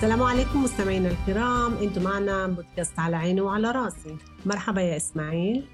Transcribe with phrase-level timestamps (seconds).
[0.00, 4.16] السلام عليكم مستمعينا الكرام انتم معنا بودكاست على عيني وعلى راسي
[4.46, 5.64] مرحبا يا اسماعيل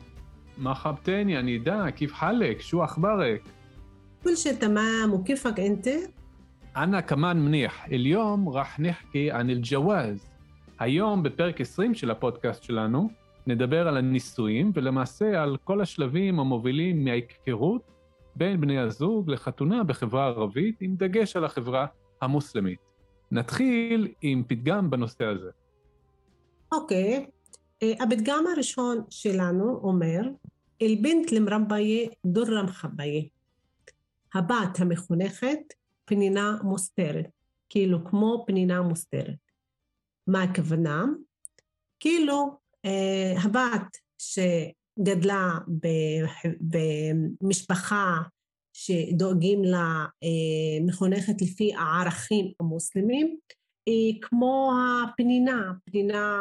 [0.58, 3.42] مرحبتين يا نداء كيف حالك شو اخبارك
[4.24, 5.88] كل شيء تمام وكيفك انت
[6.76, 10.26] أنا كمان منيح اليوم راح نحكي عن الجواز
[10.78, 13.10] היום בפרק 20 של הפודקאסט שלנו
[13.46, 17.82] נדבר על הנישואים ולמעשה על כל השלבים המובילים מההיכרות
[18.36, 21.86] בין בני הזוג לחתונה בחברה הערבית עם דגש על החברה
[22.22, 22.85] המוסלמית.
[23.31, 25.49] נתחיל עם פתגם בנושא הזה.
[26.71, 28.03] אוקיי, okay.
[28.03, 30.21] הפתגם הראשון שלנו אומר,
[30.81, 33.23] אל-בנט למרבייה דורא מחבייה.
[34.33, 35.59] הבת המחונכת
[36.05, 37.27] פנינה מוסתרת,
[37.69, 39.35] כאילו כמו פנינה מוסתרת.
[40.27, 41.05] מה הכוונה?
[41.99, 45.49] כאילו אה, הבת שגדלה
[47.41, 48.17] במשפחה
[48.79, 50.85] שדואגים לה אה,
[51.41, 53.37] לפי הערכים המוסלמים,
[53.85, 54.71] היא כמו
[55.03, 56.39] הפנינה, פנינה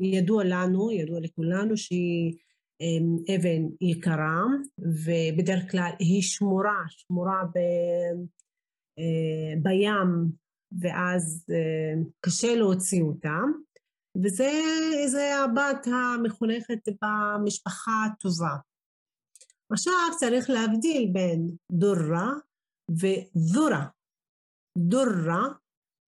[0.00, 2.36] ידוע לנו, ידוע לכולנו שהיא
[2.80, 4.42] אה, אבן יקרה
[4.78, 7.58] ובדרך כלל היא שמורה, שמורה ב,
[8.98, 10.32] אה, בים
[10.80, 11.46] ואז
[12.20, 13.38] קשה להוציא אותה
[14.16, 14.50] וזה
[15.44, 18.67] הבת המחונכת במשפחה הטובה.
[19.72, 22.32] עכשיו צריך להבדיל בין דורה
[22.90, 23.86] ודורה.
[24.78, 25.42] דורה,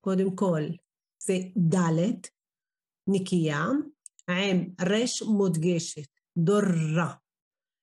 [0.00, 0.62] קודם כל,
[1.22, 1.34] זה
[1.74, 2.26] ד'
[3.08, 3.64] נקייה,
[4.28, 7.14] עם רש מודגשת, דורה,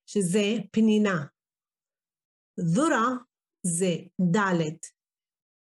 [0.10, 1.26] שזה פנינה.
[2.76, 3.08] דורה
[3.64, 3.96] זה
[4.36, 4.78] ד'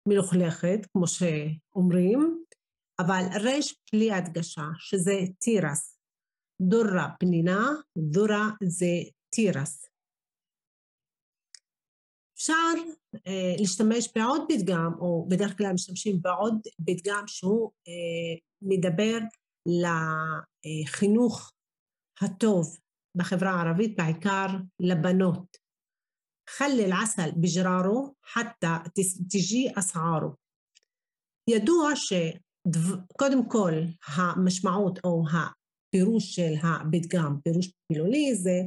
[0.09, 2.45] מלוכלכת, כמו שאומרים,
[2.99, 5.99] אבל רש בלי הדגשה, שזה תירס.
[6.61, 7.67] דורה פנינה,
[7.99, 9.88] דורה זה תירס.
[12.39, 12.73] אפשר
[13.27, 16.55] אה, להשתמש בעוד פתגם, או בדרך כלל משתמשים בעוד
[16.87, 19.19] פתגם שהוא אה, מדבר
[19.67, 21.53] לחינוך
[22.21, 22.79] הטוב
[23.17, 24.47] בחברה הערבית, בעיקר
[24.81, 25.57] לבנות.
[26.51, 28.77] חלי אל-עסל בג'רארו חתא
[29.31, 30.31] תג'י אסעארו.
[31.51, 33.73] ידוע שקודם כל
[34.07, 38.61] המשמעות או הפירוש של הפתגם, פירוש מילולי זה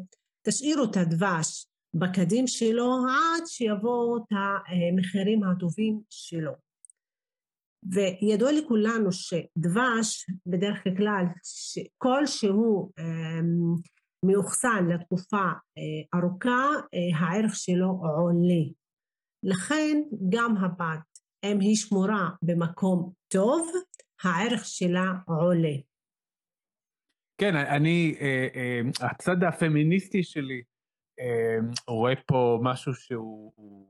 [0.48, 6.52] תשאירו את הדבש בקדים שלו עד שיבואו את המחירים הטובים שלו.
[7.84, 11.26] וידוע לכולנו שדבש בדרך כלל
[11.98, 13.76] כל שהוא אמ,
[14.26, 15.46] מאוחסן לתקופה
[15.78, 18.64] אה, ארוכה אה, הערך שלו עולה.
[19.44, 23.72] לכן גם הבת אם היא שמורה במקום טוב
[24.24, 25.76] הערך שלה עולה.
[27.38, 30.62] כן, אני, אה, הצד הפמיניסטי שלי
[31.88, 33.88] רואה פה משהו שהוא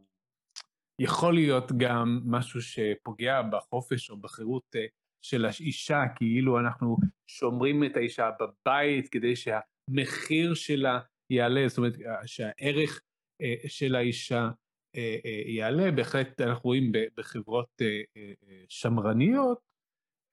[1.02, 4.86] יכול להיות גם משהו שפוגע בחופש או בחירות אה,
[5.22, 11.00] של האישה, כאילו אנחנו שומרים את האישה בבית כדי שהמחיר שלה
[11.30, 11.94] יעלה, זאת אומרת
[12.26, 13.02] שהערך
[13.42, 14.50] אה, של האישה
[14.96, 17.82] אה, יעלה, בהחלט אנחנו רואים בחברות
[18.70, 19.60] שמרניות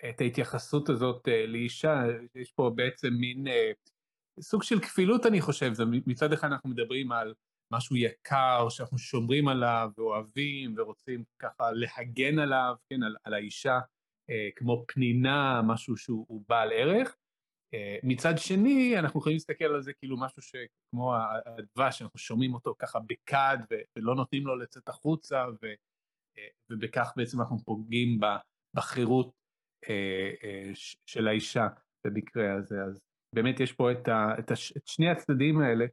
[0.08, 2.02] את ההתייחסות הזאת לאישה,
[2.34, 3.46] יש פה בעצם מין
[4.40, 7.34] סוג של כפילות אני חושב, זה מצד אחד אנחנו מדברים על
[7.72, 13.78] משהו יקר שאנחנו שומרים עליו ואוהבים ורוצים ככה להגן עליו, כן, על, על האישה
[14.30, 17.16] אה, כמו פנינה, משהו שהוא בעל ערך.
[17.74, 21.14] אה, מצד שני, אנחנו יכולים להסתכל על זה כאילו משהו שכמו
[21.46, 23.58] הדבש, שאנחנו שומעים אותו ככה בכד
[23.96, 25.66] ולא נותנים לו לצאת החוצה, ו,
[26.38, 28.20] אה, ובכך בעצם אנחנו פוגעים
[28.76, 29.32] בחירות
[29.88, 30.70] אה, אה,
[31.06, 31.68] של האישה
[32.06, 32.84] במקרה הזה.
[32.84, 35.86] אז באמת יש פה את, ה, את, הש, את שני הצדדים האלה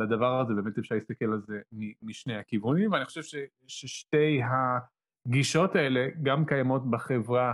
[0.00, 1.60] לדבר הזה, באמת אפשר להסתכל על זה
[2.02, 3.34] משני הכיוונים, ואני חושב ש,
[3.66, 4.40] ששתי
[5.26, 7.52] הגישות האלה גם קיימות בחברה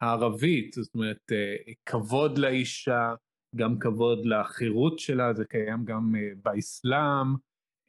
[0.00, 3.14] הערבית, זאת אומרת, אה, כבוד לאישה,
[3.56, 7.34] גם כבוד לחירות שלה, זה קיים גם אה, באסלאם,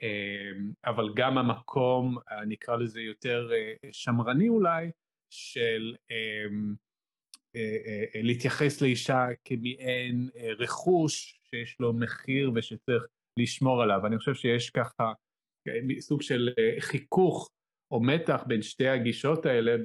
[0.03, 0.51] אה,
[0.85, 2.17] אבל גם המקום,
[2.47, 3.49] נקרא לזה יותר
[3.91, 4.91] שמרני אולי,
[5.29, 5.95] של
[8.23, 13.03] להתייחס לאישה כמעין רכוש שיש לו מחיר ושצריך
[13.39, 14.05] לשמור עליו.
[14.05, 15.13] אני חושב שיש ככה
[15.99, 16.49] סוג של
[16.79, 17.49] חיכוך
[17.91, 19.75] או מתח בין שתי הגישות האלה,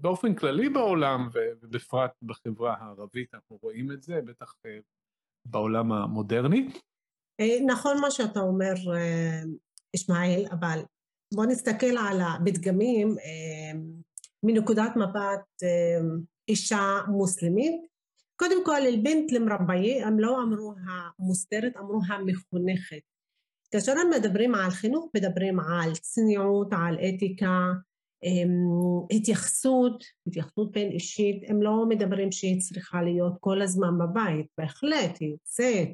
[0.00, 1.28] באופן כללי בעולם,
[1.62, 4.54] ובפרט בחברה הערבית אנחנו רואים את זה, בטח
[5.46, 6.68] בעולם המודרני.
[7.66, 8.74] נכון מה שאתה אומר,
[9.96, 10.78] ישמעאל, אבל
[11.34, 13.16] בוא נסתכל על הפתגמים
[14.42, 15.62] מנקודת מבט
[16.48, 17.80] אישה מוסלמית.
[18.36, 20.74] קודם כל, אל-בנט למרביי, הם לא אמרו
[21.18, 23.00] המוסתרת, אמרו המחונכת.
[23.70, 27.72] כאשר הם מדברים על חינוך, מדברים על צניעות, על אתיקה,
[29.10, 35.30] התייחסות, התייחסות בין אישית, הם לא מדברים שהיא צריכה להיות כל הזמן בבית, בהחלט, היא
[35.30, 35.88] יוצאת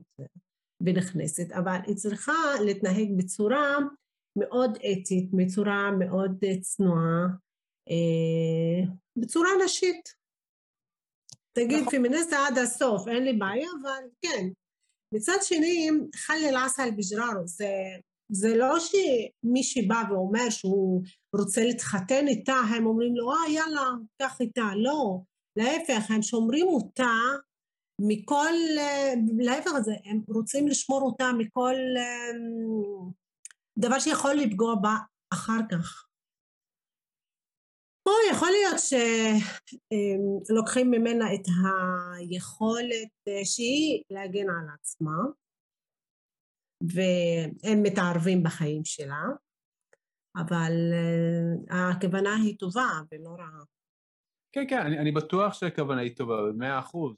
[0.80, 2.32] ונכנסת, אבל היא צריכה
[2.64, 3.78] להתנהג בצורה
[4.38, 7.26] מאוד אתית, בצורה מאוד צנועה,
[7.90, 10.24] אה, בצורה נשית.
[11.54, 11.92] תגיד נכון.
[11.92, 14.48] פמיניסטה עד הסוף, אין לי בעיה, אבל כן.
[15.14, 17.68] מצד שני, חלי אל-עסל בג'רארו, זה,
[18.28, 21.02] זה לא שמי שבא ואומר שהוא
[21.36, 23.90] רוצה להתחתן איתה, הם אומרים לו, אה, יאללה,
[24.22, 24.70] קח איתה.
[24.76, 25.20] לא,
[25.56, 27.12] להפך, הם שומרים אותה
[28.00, 28.52] מכל,
[29.38, 33.10] להפך הזה, הם רוצים לשמור אותה מכל אמ,
[33.78, 34.94] דבר שיכול לפגוע בה
[35.32, 36.03] אחר כך.
[38.04, 38.80] פה יכול להיות
[40.46, 41.46] שלוקחים ממנה את
[42.16, 45.16] היכולת אה, שהיא להגן על עצמה,
[46.82, 49.22] והם מתערבים בחיים שלה,
[50.36, 50.72] אבל
[51.70, 53.64] אה, הכוונה היא טובה ולא רעה.
[54.52, 57.14] כן, כן, אני, אני בטוח שהכוונה היא טובה, במאה אחוז.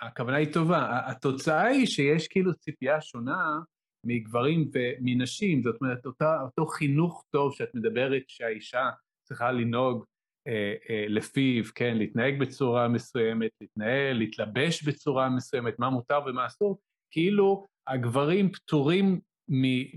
[0.00, 1.00] הכוונה היא טובה.
[1.10, 3.58] התוצאה היא שיש כאילו ציפייה שונה
[4.06, 8.90] מגברים ומנשים, זאת אומרת, אותה, אותו חינוך טוב שאת מדברת שהאישה
[9.32, 10.04] צריכה לנהוג
[10.48, 16.78] אה, אה, לפיו, כן, להתנהג בצורה מסוימת, להתנהל, להתלבש בצורה מסוימת, מה מותר ומה אסור,
[17.10, 19.20] כאילו הגברים פטורים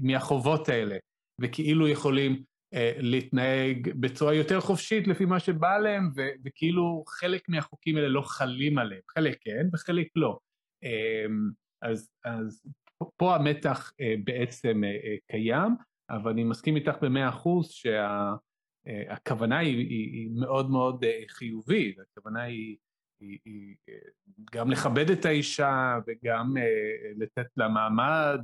[0.01, 0.97] מהחובות האלה,
[1.41, 2.43] וכאילו יכולים
[2.73, 8.21] אה, להתנהג בצורה יותר חופשית לפי מה שבא להם, ו- וכאילו חלק מהחוקים האלה לא
[8.21, 10.39] חלים עליהם, חלק כן וחלק לא.
[10.83, 11.25] אה,
[11.81, 12.65] אז, אז
[13.17, 15.75] פה המתח אה, בעצם אה, אה, קיים,
[16.09, 18.33] אבל אני מסכים איתך במאה אחוז שה...
[18.87, 22.77] אה, הכוונה היא, היא, היא מאוד מאוד אה, חיובית, הכוונה היא,
[23.19, 23.95] היא, היא אה,
[24.51, 26.53] גם לכבד את האישה וגם
[27.17, 28.39] לתת לה מעמד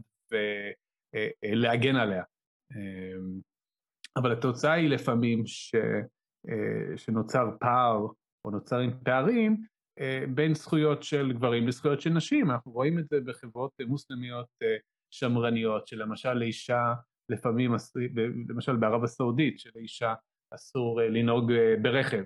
[1.44, 2.24] ולהגן עליה.
[4.18, 5.76] אבל התוצאה היא לפעמים ש,
[6.96, 8.08] שנוצר פער
[8.46, 9.64] או נוצרים פערים
[10.36, 12.52] בין זכויות של גברים לזכויות של נשים.
[12.52, 14.48] אנחנו רואים את זה בחברות מוסלמיות
[15.12, 16.94] שמרניות, שלמשל לאישה
[17.30, 17.72] לפעמים,
[18.50, 20.14] למשל בערב הסעודית, שלאישה
[20.56, 22.24] אסור אה, לנהוג אה, ברכב,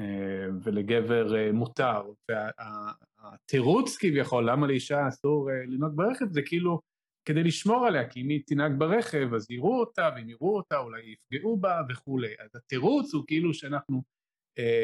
[0.00, 2.02] אה, ולגבר מותר.
[2.28, 6.80] והתירוץ כביכול, למה לאישה אסור לנהוג ברכב, זה כאילו
[7.24, 11.02] כדי לשמור עליה, כי אם היא תנהג ברכב, אז יראו אותה, ואם יראו אותה אולי
[11.12, 12.34] יפגעו בה וכולי.
[12.38, 14.02] אז התירוץ הוא כאילו שאנחנו,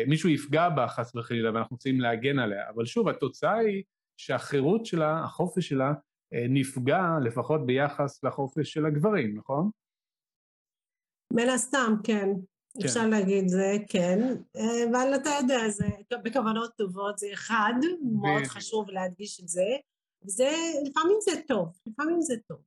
[0.06, 2.70] מישהו יפגע בה חס וחלילה, ואנחנו רוצים להגן עליה.
[2.70, 3.82] אבל שוב, התוצאה היא
[4.16, 5.92] שהחירות שלה, החופש שלה,
[6.32, 9.70] נפגע לפחות ביחס לחופש של הגברים, נכון?
[11.32, 12.28] מן הסתם, כן.
[12.80, 12.84] כן.
[12.84, 14.18] אפשר להגיד זה, כן.
[14.90, 15.86] אבל אתה יודע, זה
[16.24, 17.74] בכוונות טובות, זה אחד,
[18.22, 19.76] מאוד חשוב להדגיש את זה.
[20.24, 20.50] וזה,
[20.86, 22.58] לפעמים זה טוב, לפעמים זה טוב.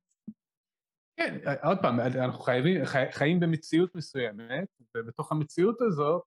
[1.16, 6.22] כן, עוד פעם, אנחנו חייבים, חי, חיים במציאות מסוימת, ובתוך המציאות הזאת,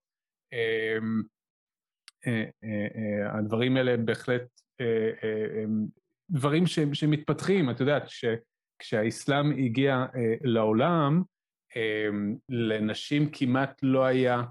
[0.54, 0.98] אה,
[2.28, 4.62] אה, אה, הדברים האלה בהחלט
[6.30, 7.70] דברים שמתפתחים.
[7.70, 8.04] את יודעת,
[8.80, 10.06] כשהאסלאם הגיע
[10.42, 11.24] לעולם, אמ,
[12.50, 14.44] לנשים כמעט לא היה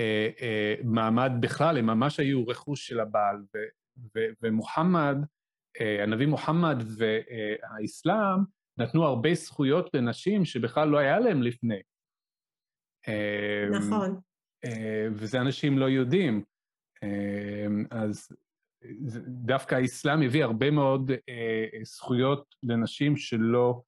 [0.00, 3.44] אה, אה, מעמד בכלל, הם ממש היו רכוש של הבעל,
[4.42, 5.16] ומוחמד,
[5.80, 8.38] אה, הנביא מוחמד והאסלאם
[8.78, 11.80] נתנו הרבה זכויות לנשים שבכלל לא היה להם לפני.
[13.08, 14.20] אמ, נכון.
[15.12, 16.44] וזה אנשים לא יודעים.
[17.02, 18.28] אמ, אז
[19.26, 21.10] דווקא האסלאם הביא הרבה מאוד
[21.82, 23.82] זכויות לנשים שלא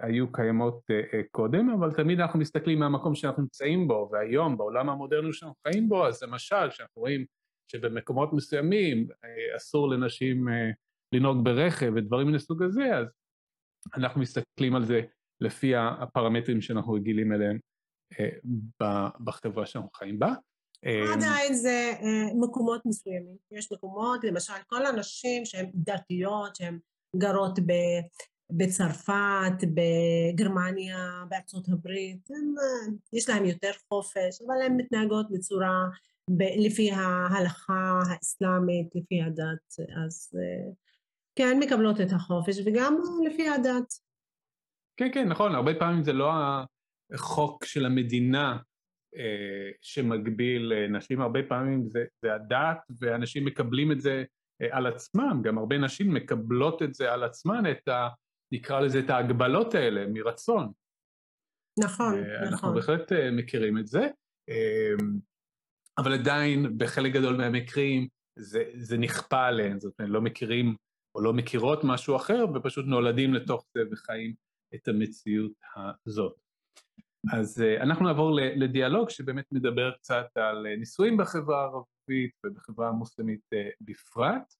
[0.00, 4.88] היו קיימות אה, אה, קודם, אבל תמיד אנחנו מסתכלים מהמקום שאנחנו נמצאים בו, והיום בעולם
[4.88, 7.24] המודרני שאנחנו חיים בו, אז למשל, כשאנחנו רואים
[7.70, 9.08] שבמקומות מסוימים
[9.56, 10.48] אסור לנשים
[11.14, 13.06] לנהוג ברכב ודברים מן הסוג הזה, אז
[13.96, 15.00] אנחנו מסתכלים על זה
[15.40, 17.58] לפי הפרמטרים שאנחנו רגילים אליהם
[19.24, 20.34] בחברה שאנחנו חיים בה.
[21.14, 21.92] עדיין זה
[22.40, 23.36] מקומות מסוימים.
[23.50, 26.78] יש מקומות, למשל, כל הנשים שהן דתיות, שהן
[27.16, 27.58] גרות
[28.50, 32.54] בצרפת, בגרמניה, בארצות הברית, הם,
[33.12, 35.88] יש להם יותר חופש, אבל הן מתנהגות בצורה,
[36.30, 39.74] ב, לפי ההלכה האסלאמית, לפי הדת,
[40.04, 40.30] אז
[41.38, 42.96] כן מקבלות את החופש, וגם
[43.26, 43.92] לפי הדת.
[44.96, 46.32] כן, כן, נכון, הרבה פעמים זה לא
[47.16, 48.58] חוק של המדינה
[49.16, 54.24] אה, שמגביל אה, נשים, הרבה פעמים זה, זה הדת, ואנשים מקבלים את זה
[54.62, 58.08] אה, על עצמם, גם הרבה נשים מקבלות את זה על עצמן, את ה...
[58.54, 60.72] נקרא לזה את ההגבלות האלה, מרצון.
[61.84, 62.48] נכון, אנחנו נכון.
[62.48, 64.08] אנחנו בהחלט מכירים את זה,
[65.98, 68.08] אבל עדיין בחלק גדול מהמקרים
[68.38, 70.76] זה, זה נכפה עליהן, זאת אומרת, לא מכירים
[71.14, 74.34] או לא מכירות משהו אחר, ופשוט נולדים לתוך זה וחיים
[74.74, 75.52] את המציאות
[76.06, 76.34] הזאת.
[77.32, 83.40] אז אנחנו נעבור לדיאלוג שבאמת מדבר קצת על נישואים בחברה הערבית ובחברה המוסלמית
[83.80, 84.54] בפרט,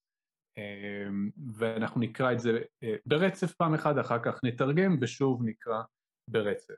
[1.58, 5.84] ואנחנו נקרא את זה uh, ברצף פעם אחת, אחר כך נתרגם ושוב נקרא
[6.30, 6.76] ברצף.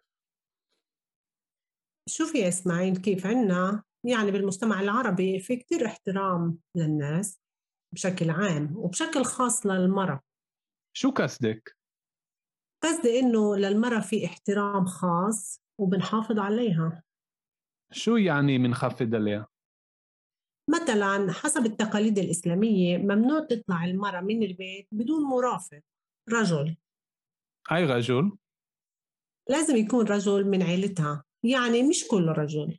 [2.10, 7.42] شوف يا إسماعيل كيف عنا يعني بالمجتمع العربي في كتير احترام للناس
[7.94, 10.22] بشكل عام وبشكل خاص للمرأة
[10.98, 11.78] شو قصدك؟
[12.84, 17.04] قصدي إنه للمرأة في احترام خاص وبنحافظ عليها
[17.92, 19.48] شو يعني بنخفض عليها؟
[20.69, 25.81] مثلا حسب التقاليد الإسلامية ممنوع تطلع المرأة من البيت بدون مرافق
[26.29, 26.77] رجل.
[27.73, 28.33] أي رجل؟
[29.51, 32.79] لازم يكون رجل من عيلتها يعني مش كل رجل.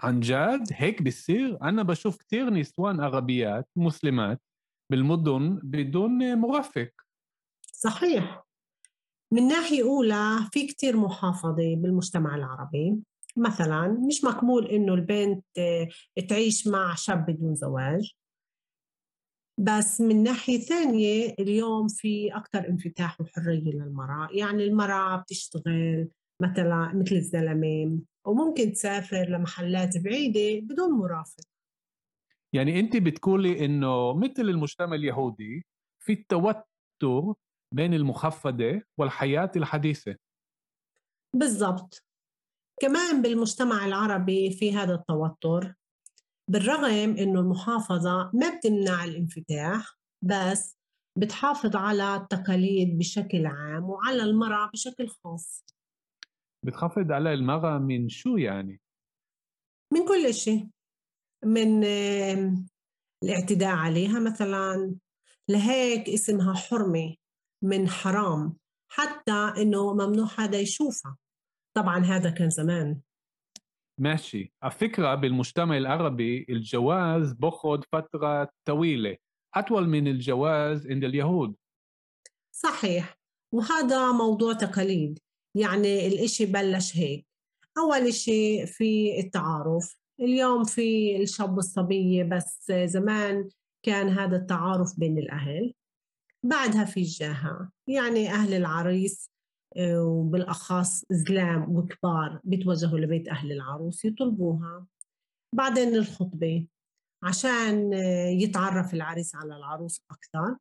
[0.00, 4.40] عن جد؟ هيك بيصير؟ أنا بشوف كتير نسوان عربيات مسلمات
[4.90, 6.90] بالمدن بدون مرافق.
[7.72, 8.44] صحيح.
[9.32, 12.96] من ناحية أولى في كتير محافظة بالمجتمع العربي.
[13.36, 15.44] مثلا مش مقبول إنه البنت
[16.28, 18.14] تعيش مع شاب بدون زواج.
[19.60, 24.28] بس من ناحية ثانية اليوم في أكثر انفتاح وحرية للمرأة.
[24.32, 26.08] يعني المرأة بتشتغل
[26.42, 31.44] مثلا مثل الزلمة وممكن تسافر لمحلات بعيدة بدون مرافق.
[32.52, 35.66] يعني أنت بتقولي إنه مثل المجتمع اليهودي
[35.98, 37.34] في التوتر
[37.74, 40.16] بين المخفضة والحياة الحديثة.
[41.34, 42.04] بالضبط.
[42.80, 45.74] كمان بالمجتمع العربي في هذا التوتر
[46.50, 50.78] بالرغم إنه المحافظة ما بتمنع الانفتاح بس
[51.18, 55.64] بتحافظ على التقاليد بشكل عام وعلى المرأة بشكل خاص.
[56.66, 58.80] بتحافظ على المرأة من شو يعني؟
[59.92, 60.68] من كل شيء
[61.44, 61.84] من
[63.24, 64.94] الاعتداء عليها مثلا.
[65.48, 67.14] لهيك اسمها حرمة
[67.62, 68.56] من حرام
[68.88, 71.16] حتى إنه ممنوع حدا يشوفها.
[71.76, 73.00] طبعا هذا كان زمان.
[74.00, 74.52] ماشي.
[74.62, 79.16] على فكرة بالمجتمع العربي الجواز بأخذ فترة طويلة.
[79.54, 81.56] أطول من الجواز عند اليهود.
[82.52, 83.18] صحيح.
[83.54, 85.18] وهذا موضوع تقاليد.
[85.54, 87.26] يعني الإشي بلش هيك.
[87.78, 89.96] أول إشي في التعارف.
[90.20, 93.48] اليوم في الشاب والصبية بس زمان
[93.82, 95.74] كان هذا التعارف بين الأهل.
[96.44, 97.70] بعدها في الجاهة.
[97.88, 99.30] يعني أهل العريس
[99.76, 104.86] وبالأخص زلام وكبار بيتوجهوا لبيت أهل العروس يطلبوها.
[105.54, 106.66] بعدين الخطبة
[107.24, 110.56] عشان آه، يتعرف العريس على العروس أكثر.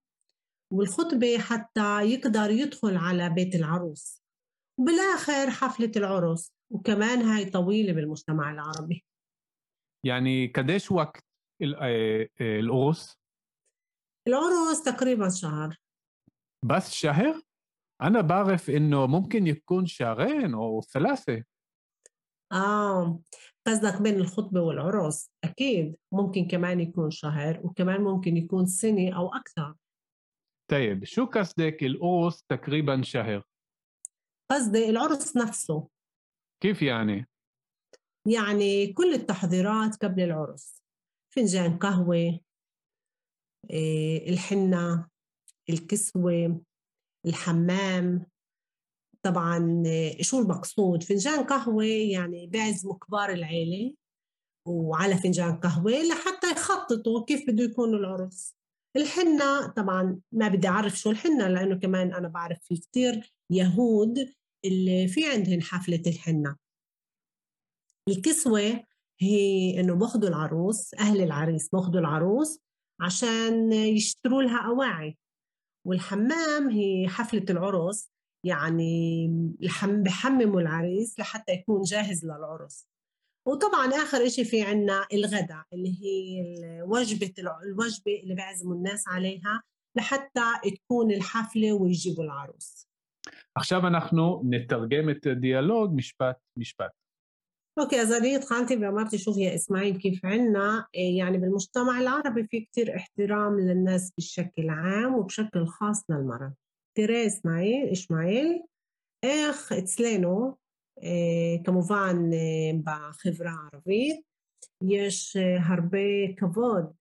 [0.74, 4.22] والخطبة حتى يقدر يدخل على بيت العروس.
[4.80, 6.54] وبالآخر حفلة العرس.
[6.74, 9.06] وكمان هاي طويلة بالمجتمع العربي.
[10.06, 11.26] يعني قديش وقت
[11.82, 13.18] آه، العرس؟
[14.28, 15.78] العرس تقريبا شهر.
[16.66, 17.42] بس شهر؟
[18.02, 21.44] أنا بعرف إنه ممكن يكون شهرين أو ثلاثة.
[22.52, 23.20] آه
[23.68, 25.96] قصدك بين الخطبة والعرس أكيد.
[26.12, 29.76] ممكن كمان يكون شهر وكمان ممكن يكون سنة أو أكثر.
[30.72, 33.44] طيب شو قصدك العرس تقريبا شهر؟
[34.52, 35.88] قصدي العرس نفسه.
[36.64, 37.28] كيف يعني؟
[38.28, 40.82] يعني كل التحضيرات قبل العرس.
[41.36, 42.40] فنجان قهوة
[43.70, 45.08] إيه، الحنة
[45.70, 46.62] الكسوة.
[47.28, 48.26] الحمام
[49.24, 49.84] طبعا
[50.22, 53.94] شو المقصود؟ فنجان قهوة يعني بيعزموا كبار العيلة
[54.68, 58.56] وعلى فنجان قهوة لحتى يخططوا كيف بده يكون العرس.
[58.96, 64.34] الحنة طبعا ما بدي أعرف شو الحنة لأنه كمان أنا بعرف في كتير يهود
[64.66, 66.56] اللي في عندهم حفلة الحنة.
[68.10, 68.84] الكسوة
[69.20, 72.60] هي إنه بأخذوا العروس أهل العريس بأخذوا العروس
[73.02, 75.18] عشان يشتروا لها أواعي.
[75.87, 78.11] والحمام هي حفلة العرس
[78.47, 79.29] يعني
[79.85, 82.89] بحمموا العريس لحتى يكون جاهز للعرس
[83.49, 86.41] وطبعا اخر إشي في عنا الغداء اللي هي
[86.83, 89.63] الوجبه الوجبه اللي بيعزموا الناس عليها
[89.97, 90.41] لحتى
[90.75, 92.89] تكون الحفله ويجيبوا العروس
[93.59, 96.91] עכשיו אנחנו נתרגם את הדיאלוג משפט משפט.
[97.79, 100.87] اوكي אז אני התחלתי ואמרתי שוב يا اسماعيل كيف عنا
[101.17, 106.53] يعني بالمجتمع العربي في كتير احترام للناس بشكل عام وبشكل خاص للمرأة
[106.95, 108.63] ترى اسماعيل اسماعيل
[109.23, 110.57] איך אצלנו
[111.65, 112.31] כמובן
[112.85, 114.21] בחברה הערבית
[114.83, 115.99] יש הרבה
[116.37, 116.93] כבוד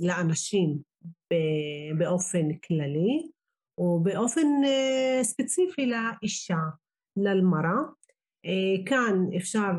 [0.00, 0.78] לאנשים
[1.98, 3.30] באופן כללי
[3.78, 4.46] ובאופן
[5.22, 6.58] ספציפי לאישה,
[7.16, 7.80] למראה.
[8.85, 9.71] כאן אפשר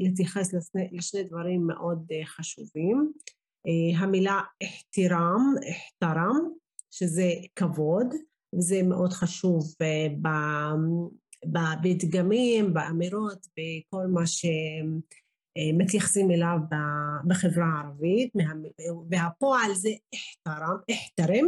[0.00, 0.54] להתייחס
[0.92, 3.12] לשני דברים מאוד חשובים.
[3.98, 6.36] המילה אחתירם, אחתרם,
[6.90, 8.06] שזה כבוד,
[8.54, 9.74] וזה מאוד חשוב
[11.82, 16.58] בדגמים, באמירות, בכל מה שמתייחסים אליו
[17.26, 18.32] בחברה הערבית,
[19.10, 21.46] והפועל זה אחתרם, אחתרם,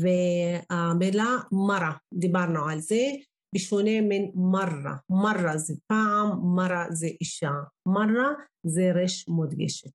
[0.00, 3.10] והמילה מרה, דיברנו על זה,
[3.55, 7.51] בשונה מן מרה, מרה זה פעם, מרה זה אישה,
[7.85, 9.91] מרה זה רש מודגשת.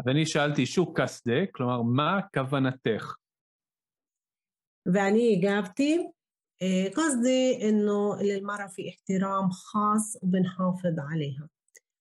[0.00, 3.14] אז אני שאלתי שו קסדה, כלומר, מה כוונתך?
[4.94, 6.08] ואני הגבתי,
[6.96, 11.46] قصدي إنه للمرأة في احترام خاص وبنحافظ عليها.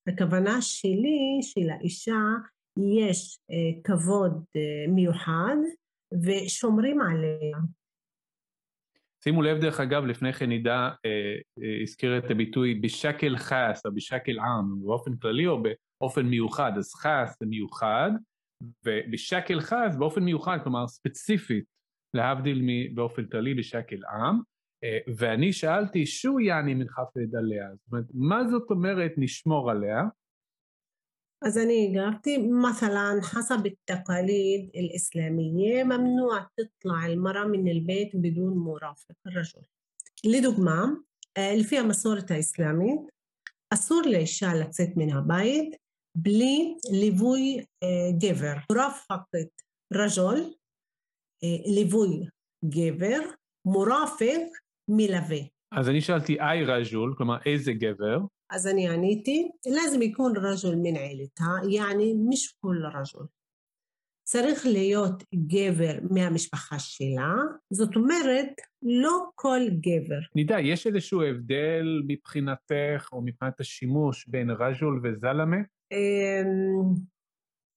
[0.08, 2.22] הכוונה שלי שלאישה
[2.78, 3.40] יש
[3.84, 4.44] כבוד
[4.88, 5.58] מיוחד
[6.24, 7.58] ושומרים עליה.
[9.25, 10.91] שימו לב דרך אגב, לפני כן נידה
[11.83, 15.63] הזכיר את הביטוי בשקל חס או בשקל עם, באופן כללי או
[16.01, 18.11] באופן מיוחד, אז חס זה מיוחד,
[18.87, 21.65] ובשקל חס באופן מיוחד, כלומר ספציפית,
[22.15, 22.63] להבדיל
[22.95, 24.39] באופן כללי בשקל עם,
[25.17, 30.03] ואני שאלתי שו יעני מנחפד עליה, זאת אומרת, מה זאת אומרת נשמור עליה?
[31.46, 39.62] אז אני הגבתי, مثلا حسب التقاليد الإسلامية ممنوع تطلع المرأة من البيت بدون مرافق الرجل.
[40.26, 40.86] לדוגמה,
[41.38, 43.00] לפי המסורת האסלאמית,
[43.74, 45.76] אסור לאישה לצאת מן הבית
[46.16, 47.66] בלי ליווי
[48.20, 48.54] גבר.
[48.72, 49.62] מורפקת
[49.94, 50.54] רג'ול,
[51.76, 52.28] ליווי
[52.66, 53.20] גבר,
[53.66, 54.42] מורפק
[54.88, 55.40] מלווה.
[55.72, 58.20] אז אני שאלתי איי רג'ול, כלומר איזה גבר?
[58.52, 63.26] אז אני עניתי, لازم يكون رجل من عيلتها, يعني مش كل رجل.
[64.24, 67.36] צריך להיות גבר מהמשפחה שלה,
[67.74, 68.48] זאת אומרת,
[68.82, 70.20] לא כל גבר.
[70.36, 75.58] נידה, יש איזשהו הבדל מבחינתך או מבחינת השימוש בין רג'ול וזלמה?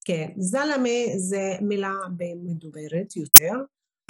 [0.05, 1.93] כן, זלמה זה מילה
[2.43, 3.53] מדוברת יותר,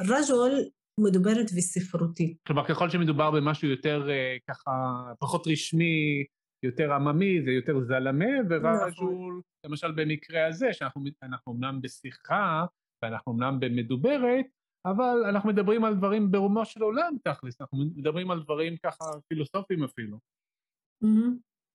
[0.02, 0.52] רג'ול
[1.00, 2.38] מדוברת וספרותית.
[2.48, 4.08] כלומר, ככל שמדובר במשהו יותר
[4.48, 4.72] ככה,
[5.20, 6.26] פחות רשמי,
[6.63, 12.65] יותר עממי, זה יותר זלמה, ורג'ול, למשל במקרה הזה, שאנחנו אמנם בשיחה,
[13.03, 14.47] ואנחנו אמנם במדוברת,
[14.87, 19.85] אבל אנחנו מדברים על דברים ברומו של עולם תכלס, אנחנו מדברים על דברים ככה פילוסופיים
[19.85, 20.19] אפילו.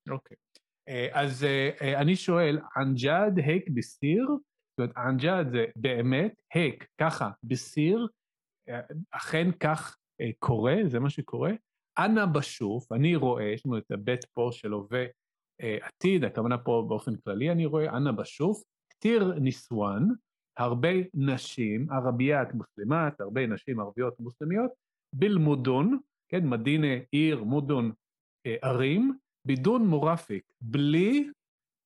[0.09, 0.37] אוקיי.
[1.11, 1.45] אז
[2.01, 4.27] אני שואל, אנג'אד היק בסיר?
[4.27, 8.07] זאת אומרת, אנג'אד זה באמת, היק, ככה, בסיר,
[9.11, 9.97] אכן כך
[10.39, 11.51] קורה, זה מה שקורה?
[11.98, 15.04] אנא בשוף, אני רואה, יש לנו את הבית פה של הווה
[15.61, 20.08] עתיד, הכוונה פה באופן כללי, אני רואה אנא בשוף, כתיר ניסואן,
[20.58, 24.70] הרבה נשים, ערביית מוסלמת, הרבה נשים ערביות מוסלמיות,
[25.14, 27.92] בלמודון, כן, מדינה עיר, מודון
[28.62, 31.30] ערים, בידון מורפיק, בלי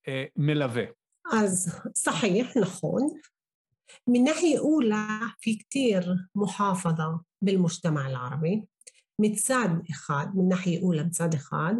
[0.08, 0.84] אה, מלווה.
[1.32, 3.02] אז صحيح נכון.
[4.08, 5.06] من ناحية أولى
[5.38, 8.62] في كتير محافظة بالمجتمع العربي
[9.20, 11.74] מצד אחד, من ناحية أولى מצד אחד,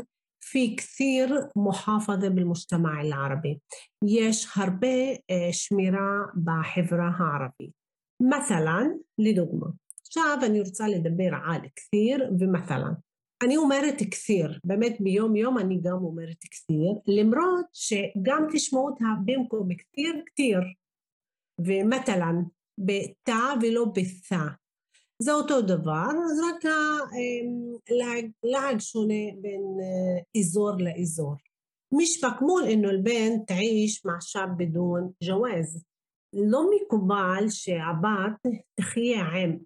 [0.45, 3.59] في كثير محافظة بالمجتمع العربي
[4.05, 7.83] יש הרבה uh, שמירה בחברה הערבית.
[8.21, 9.67] مثلا, לדוגמה,
[10.01, 12.93] עכשיו אני רוצה לדבר על כתיר ומת'לן.
[13.45, 19.69] אני אומרת כתיר, באמת ביום יום אני גם אומרת כתיר, למרות שגם תשמעו אותה במקום
[19.75, 20.61] כתיר, כתיר.
[21.59, 22.37] ומת'לן,
[22.79, 24.47] בתא ולא בתא.
[25.23, 26.73] זה אותו דבר, אז רק
[28.43, 29.63] לעג שונה בין
[30.41, 31.35] אזור לאזור.
[31.93, 35.85] مش مقبول إنه البنت تعيش مع شاب بدون جواز.
[36.35, 38.47] לא מקובל שהבת
[38.81, 39.59] תחיה עם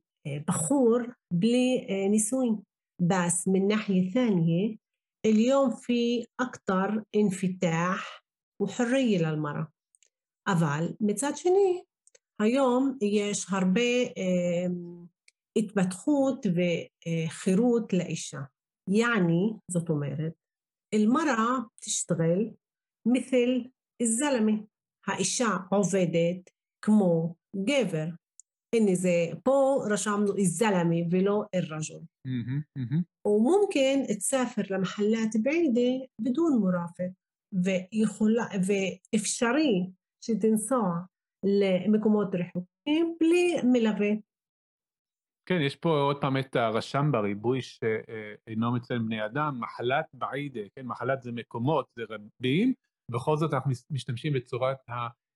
[0.49, 0.99] בחור
[1.33, 2.57] בלי נישואים.
[3.01, 4.77] بس من ناحية ثانية
[5.27, 8.23] اليوم في أكتر انفتاح
[8.61, 9.67] وحرية للمرأة.
[10.49, 11.83] אבל מצד שני,
[12.41, 13.81] היום יש הרבה
[15.58, 18.40] התפתחות וחירות לאישה.
[18.90, 20.34] יעני, זאת אומרת,
[20.94, 22.50] אל-מראה תשתגל
[23.08, 23.68] מתל
[24.04, 24.52] א-זלמה.
[25.08, 26.50] האישה עובדת
[26.86, 28.08] כמו גבר.
[28.76, 32.00] הנה זה, פה רשמנו א-זלמה ולא א-רג'ל.
[33.26, 37.12] ומומכן תסאפר למחלת בעידה בדון מורפת,
[39.14, 39.90] ואפשרי
[40.26, 41.00] שתנסוע
[41.46, 44.10] למקומות רחוקים בלי מלווה.
[45.52, 50.86] כן, יש פה עוד פעם את הרשם בריבוי שאינו מציין בני אדם, מחלת בעידה, כן,
[50.86, 52.74] מחלת זה מקומות, זה רבים,
[53.12, 54.78] בכל זאת אנחנו משתמשים בצורת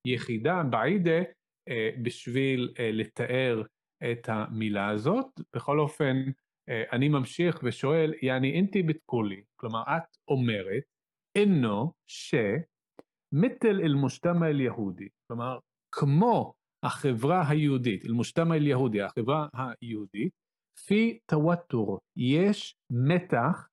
[0.05, 1.21] היחידה, בעידה,
[1.69, 3.61] אה, בשביל אה, לתאר
[4.11, 5.25] את המילה הזאת.
[5.55, 6.23] בכל אופן,
[6.69, 10.83] אה, אני ממשיך ושואל, יעני אינתי בתקולי, כלומר, את אומרת,
[11.35, 15.59] אינו שמתל אל מושתמא אל יהודי, כלומר,
[15.91, 16.53] כמו
[16.85, 19.47] החברה היהודית, אל מושתמא אל יהודי, החברה
[19.81, 20.31] היהודית,
[20.87, 23.67] פי טוואטור, יש מתח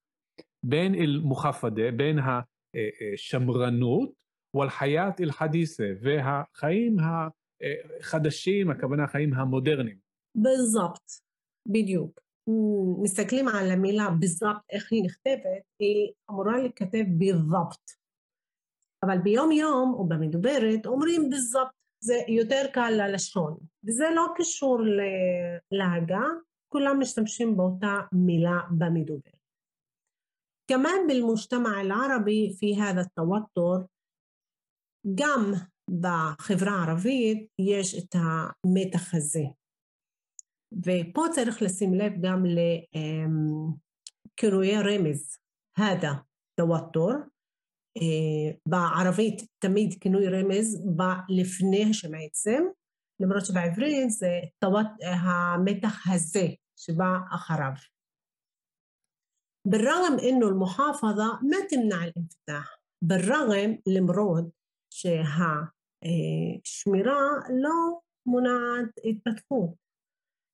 [0.66, 2.18] בין אל מוחפדה, בין
[3.14, 4.12] השמרנות,
[4.56, 6.96] ועל חיית אל חדיסה, והחיים
[8.00, 9.98] החדשים, הכוונה החיים המודרניים.
[10.34, 11.10] בזאפט,
[11.68, 12.20] בדיוק.
[13.02, 17.90] מסתכלים על המילה בזאפט, איך היא נכתבת, היא אמורה להיכתב בזאפט.
[19.04, 23.57] אבל ביום יום או במדוברת אומרים בזאפט, זה יותר קל ללשון.
[23.87, 24.79] וזה לא קשור
[25.71, 26.23] להגה,
[26.73, 29.31] כולם משתמשים באותה מילה במדובר.
[30.67, 33.85] كمان بالمجتمع العربي في هذا التوتر
[35.15, 35.53] גם
[36.01, 39.43] בחברה הערבית יש את המתח הזה.
[40.73, 42.43] ופה צריך לשים לב גם
[44.35, 45.37] לכינויי רמז,
[45.77, 46.13] הדה,
[46.59, 47.13] توتر,
[48.65, 52.63] בערבית תמיד כינוי רמז בא לפני השם עצם,
[53.19, 54.39] למרות שבעברית זה
[55.01, 57.71] המתח הזה שבא אחריו.
[59.67, 64.45] بالرغم انه المحافظة ما تمنع الانفتاح بالرغم למרות
[64.93, 65.69] שהשמירה
[67.49, 69.87] לא מונעת התפתחות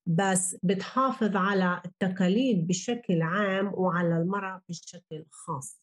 [0.06, 5.80] بس بتحافظ على التقاليد بشكل عام وعلى المرأة بشكل خاص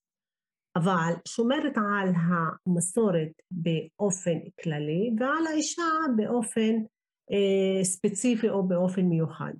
[0.76, 5.82] אבל שומרת על המסורת באופן כללי ועל האישה
[6.16, 6.74] באופן
[7.32, 9.54] אה, ספציפי או באופן מיוחד.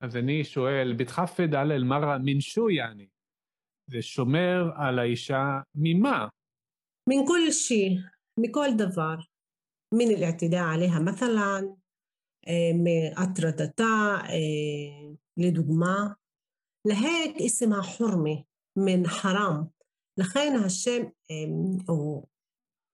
[0.00, 3.08] אז אני שואל, בתחפד על אל-מרה מנשו יעני,
[3.90, 6.28] זה שומר על האישה ממה?
[7.08, 7.96] מן כל שי,
[8.38, 9.14] מכל דבר.
[9.94, 11.64] מן אל-עתידה עליה מתלן,
[12.48, 16.08] אה, מהטרדתה, אה, לדוגמה.
[16.86, 18.44] להק איסם החורמי,
[18.76, 19.79] מן חרם.
[20.19, 21.03] לכן השם,
[21.89, 22.25] או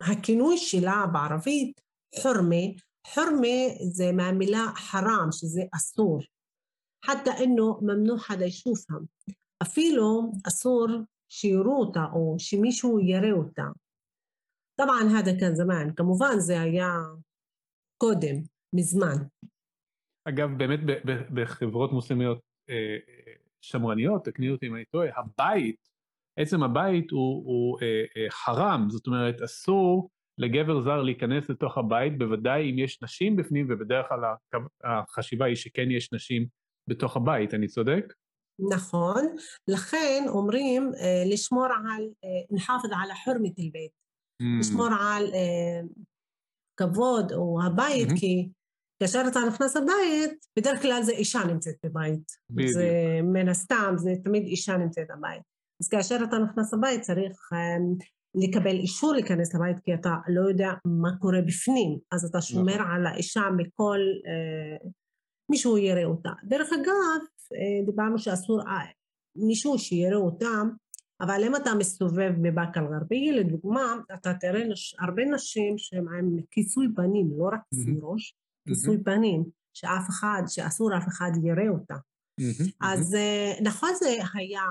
[0.01, 1.81] הכינוי שלה בערבית,
[2.21, 2.65] חורמה,
[3.07, 3.57] חורמה
[3.91, 6.19] זה מהמילה חרם, שזה אסור.
[7.05, 8.97] حتى انه ممنوع حدا يشوفها
[9.61, 10.87] אפילו אסור
[11.29, 13.63] שיראו אותה או שמישהו יראה אותה.
[14.75, 16.89] طبعا هذا كان زمان, כמובן זה היה
[17.97, 18.35] קודם,
[18.73, 19.15] מזמן.
[20.27, 20.79] אגב, באמת
[21.33, 22.39] בחברות מוסלמיות
[23.61, 25.87] שמרניות, תקני אותי אם אני טועה, הבית
[26.38, 32.18] עצם הבית הוא, הוא אה, אה, חרם, זאת אומרת אסור לגבר זר להיכנס לתוך הבית,
[32.18, 34.20] בוודאי אם יש נשים בפנים, ובדרך כלל
[34.84, 36.46] החשיבה היא שכן יש נשים
[36.88, 38.12] בתוך הבית, אני צודק?
[38.58, 39.36] נכון,
[39.68, 43.90] לכן אומרים אה, לשמור על, אה, נחפד על החורמת אל-בית,
[44.42, 44.60] mm.
[44.60, 45.80] לשמור על אה,
[46.76, 48.20] כבוד או הבית, mm-hmm.
[48.20, 48.48] כי
[49.02, 52.32] כאשר אתה נכנס לבית, בדרך כלל זה אישה נמצאת בבית.
[52.50, 52.72] בדיוק.
[52.72, 52.90] זה
[53.22, 55.42] מן הסתם, זה תמיד אישה נמצאת בבית.
[55.80, 60.70] אז כאשר אתה נכנס לבית צריך um, לקבל אישור להיכנס לבית כי אתה לא יודע
[60.84, 62.90] מה קורה בפנים, אז אתה שומר נכון.
[62.90, 64.88] על האישה מכל, uh,
[65.50, 66.30] מישהו יראה אותה.
[66.44, 68.66] דרך אגב, uh, דיברנו שאסור uh,
[69.36, 70.62] מישהו שיראה אותה,
[71.20, 74.96] אבל אם אתה מסתובב בבאקה אל-גרבייה, לדוגמה, אתה תראה נש...
[75.00, 78.04] הרבה נשים שהן עם כיסוי פנים, לא רק כיסוי mm-hmm.
[78.04, 78.34] ראש,
[78.68, 79.04] כיסוי mm-hmm.
[79.04, 81.94] פנים, שאף אחד, שאסור אף אחד יראה אותה.
[81.94, 82.70] Mm-hmm.
[82.80, 83.62] אז mm-hmm.
[83.62, 84.62] נכון זה היה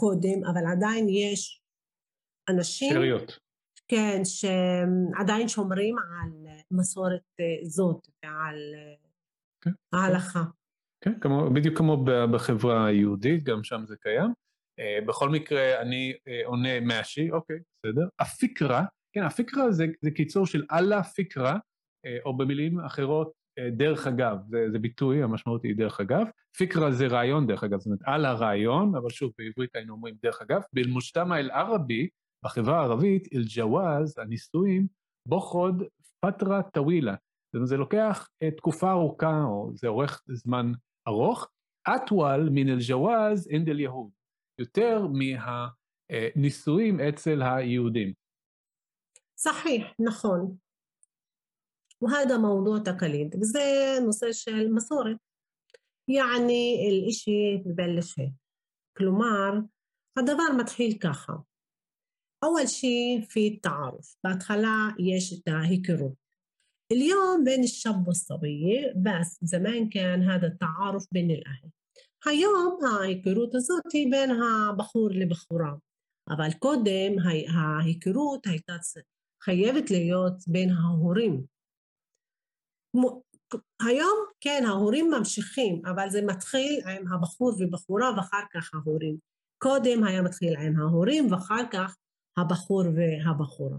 [0.00, 1.62] קודם, אבל עדיין יש
[2.48, 2.92] אנשים...
[2.92, 3.38] שאריות.
[3.88, 8.58] כן, שעדיין שומרים על מסורת אה, זאת ועל
[9.60, 10.42] כן, ההלכה.
[11.04, 14.32] כן, כמו, בדיוק כמו בחברה היהודית, גם שם זה קיים.
[15.06, 16.12] בכל מקרה, אני
[16.44, 17.56] עונה מהשי, אוקיי,
[17.86, 18.08] בסדר.
[18.18, 23.32] הפיקרה, כן, הפיקרה זה, זה קיצור של אללה פיקרה, uh, או במילים אחרות,
[23.77, 26.25] דרך אגב, זה, זה ביטוי, המשמעות היא דרך אגב.
[26.57, 30.41] פיקרה זה רעיון דרך אגב, זאת אומרת על הרעיון, אבל שוב, בעברית היינו אומרים דרך
[30.41, 30.61] אגב.
[30.73, 32.09] באל-מושתמא אל-ערבי,
[32.45, 34.87] בחברה הערבית, אל-ג'ווז, הנישואים,
[35.27, 35.83] בוחוד
[36.19, 37.11] פטרה טווילה.
[37.13, 40.71] זאת אומרת, זה לוקח תקופה ארוכה, או זה אורך זמן
[41.07, 41.49] ארוך.
[41.87, 44.09] אטוול מן אל-ג'ווז אינד אל-יהוד.
[44.59, 48.13] יותר מהנישואים אצל היהודים.
[49.35, 50.55] صحيح, נכון.
[52.01, 55.19] وهذا موضوع تقاليد وزي نص المصورة
[56.07, 58.33] يعني الإشي ببلش هيك
[58.97, 59.65] كلومار
[60.17, 61.43] הדבר מתחיל ככה.
[62.43, 66.23] أول شيء في التعارف בהתחלה יש את ההיכרות.
[66.91, 71.69] اليوم بين الشاب والصبية بس زمان كان هذا التعارف بين الأهل
[72.25, 75.73] היום ההיכרות הזאת היא בין הבחור לבחורה,
[76.29, 77.19] אבל קודם
[77.55, 78.73] ההיכרות הייתה
[79.43, 81.53] חייבת להיות בין ההורים.
[83.82, 89.16] היום כן ההורים ממשיכים אבל זה מתחיל עם הבחור ובחורה ואחר כך ההורים
[89.58, 91.96] קודם היה מתחיל עם ההורים ואחר כך
[92.36, 93.78] הבחור והבחורה.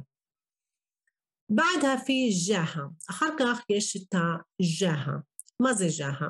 [1.50, 5.18] בעד הפי ג'הה, אחר כך יש את הג'הה,
[5.60, 6.30] מה זה ג'הה?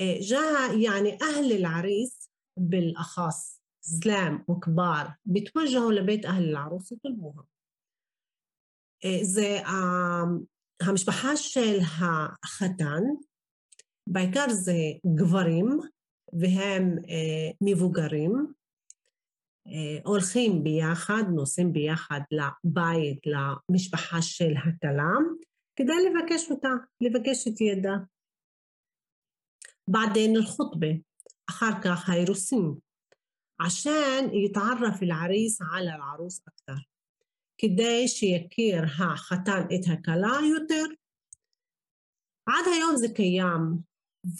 [0.00, 7.42] אה, ג'הה יעני אהל אל-עריס באל-אחס, זלם וכבר, בתמוז'הו לבית אהל אל-ערוס וכלבוה.
[9.04, 10.22] אה, זה אה,
[10.81, 13.03] המשפחה של החתן,
[14.09, 14.73] בעיקר זה
[15.15, 15.79] גברים
[16.33, 16.95] והם
[17.61, 18.53] מבוגרים,
[20.03, 25.13] הולכים ביחד, נוסעים ביחד לבית, למשפחה של הכלה,
[25.75, 26.69] כדי לבקש אותה,
[27.01, 27.95] לבקש את ידה.
[29.87, 31.01] بعدين الخطبة
[31.49, 32.79] אחר כך האירוסים
[33.59, 36.87] عشان يتعرف العريس على العروس أكثر
[37.57, 40.85] כדי שיכיר החתן את הכלה יותר.
[42.45, 43.91] עד היום זה קיים,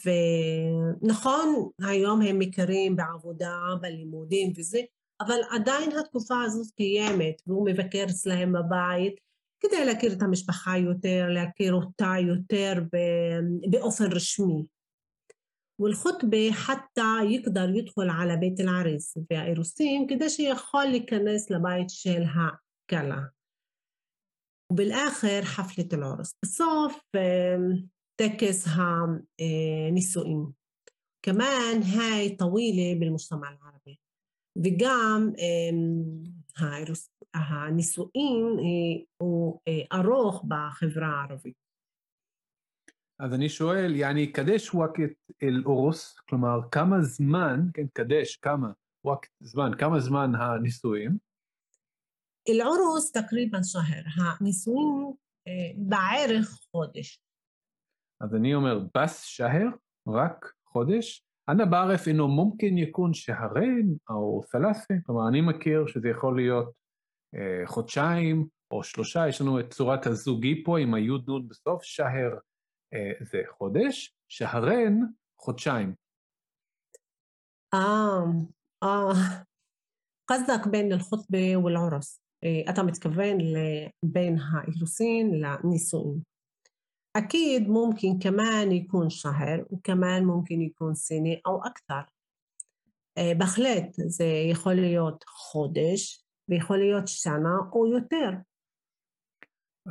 [0.05, 4.79] ונכון, היום הם מכירים בעבודה, בלימודים וזה,
[5.21, 9.15] אבל עדיין התקופה הזאת קיימת, והוא מבקר אצלהם בבית
[9.59, 12.73] כדי להכיר את המשפחה יותר, להכיר אותה יותר
[13.69, 14.65] באופן רשמי.
[15.79, 22.23] والخطبة حتى يقدر يدخل على بيت العريس והאירוסין כדי שיכול להיכנס לבית של
[22.85, 23.21] הכלה.
[24.71, 26.33] ובאלאחר חפלת العرس.
[26.45, 26.99] בסוף
[28.15, 30.61] טקס הנישואים.
[31.25, 33.97] كمان هاي طويلة بالمجتمع العربي
[34.63, 35.29] וגם
[37.33, 38.45] הנישואים
[39.21, 39.59] הוא
[39.93, 41.55] ארוך בחברה הערבית.
[43.19, 48.71] אז אני שואל, יעני, קדש וואקת אל אורוס, כלומר, כמה זמן, כן, קדש, כמה,
[49.05, 51.17] וואקת זמן, כמה זמן הנישואים?
[52.49, 54.03] אל-עורוס תקריבן שהר,
[54.39, 55.13] הנישואים
[55.77, 57.21] בערך חודש.
[58.21, 59.67] אז אני אומר, בס שהר,
[60.07, 61.25] רק חודש?
[61.49, 66.71] אנא בערף אינו מומקן יקון שהרן או סלאסה, כלומר, אני מכיר שזה יכול להיות
[67.35, 72.37] אה, חודשיים או שלושה, יש לנו את צורת הזוגי פה עם היוד נון בסוף, שהר
[73.21, 74.99] זה חודש, שהרן
[75.39, 75.93] חודשיים.
[77.73, 78.23] אה,
[78.83, 79.13] אה,
[80.27, 82.21] قصدك בין الخطبة والعرس
[82.69, 83.37] אתה מתכוון
[84.05, 86.21] בין האירוסין לנישואין.
[87.17, 92.01] أكيد ممكن كمان يكون شهر وكمان ممكن يكون سنة أو أكثر.
[93.37, 98.29] בהחלט זה יכול להיות חודש ויכול להיות שנה או יותר.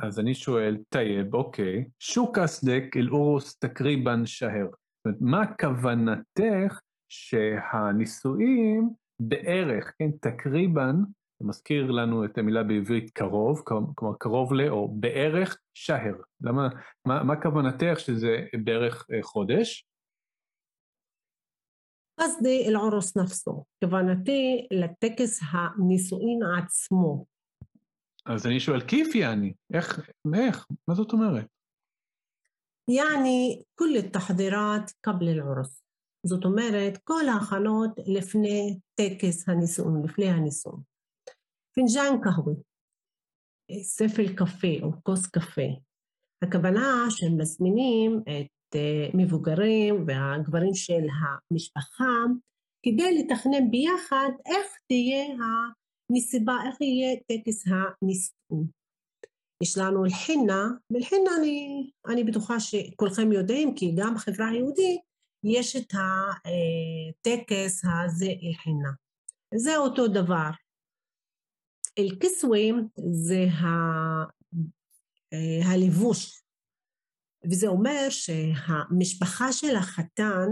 [0.03, 4.67] אז אני שואל, טייב, אוקיי, שוקס דק אל אורוס תקריבן שהר.
[4.67, 8.89] זאת אומרת, מה כוונתך שהנישואים
[9.21, 11.05] בערך, כן, תקריבן, זה
[11.41, 16.15] מזכיר לנו את המילה בעברית קרוב, כלומר קרוב ל, או בערך שהר.
[16.41, 16.69] למה,
[17.05, 19.87] מה, מה כוונתך שזה בערך חודש?
[22.19, 27.25] قصدي العرس نفسه كوانتي للتكس הנישואין עצמו
[28.25, 29.53] אז אני שואל, כיף יעני?
[29.73, 30.67] איך, איך?
[30.87, 31.45] מה זאת אומרת?
[32.87, 35.81] يعني كل التحضيرات قبل العرس
[36.25, 40.81] זאת אומרת, כל ההכנות לפני טקס הנישואין, לפני הנישואין.
[41.78, 42.54] פינג'אן קהווה,
[43.82, 45.68] ספל קפה או כוס קפה.
[46.44, 48.76] הכוונה שהם מזמינים את
[49.14, 52.14] מבוגרים והגברים של המשפחה
[52.82, 55.36] כדי לתכנן ביחד איך תהיה
[56.12, 58.66] מסיבה איך יהיה טקס הנישואין.
[59.62, 65.00] יש לנו אל-חינה, ואל-חינה אני, אני בטוחה שכולכם יודעים, כי גם בחברה היהודית
[65.44, 68.90] יש את הטקס הזה אל-חינה.
[69.54, 70.50] זה אותו דבר.
[71.98, 72.60] אל-כסווה
[73.10, 73.66] זה ה...
[75.64, 76.42] הלבוש,
[77.50, 80.48] וזה אומר שהמשפחה של החתן